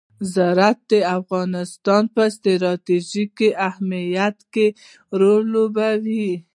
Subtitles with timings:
[0.33, 3.35] زراعت د افغانستان په ستراتیژیک
[3.69, 4.67] اهمیت کې
[5.19, 5.45] رول
[5.77, 6.29] لري.